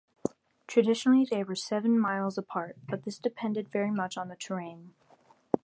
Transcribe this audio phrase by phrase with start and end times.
[0.65, 4.95] Traditionally they were seven miles apart but this depended very much on the terrain.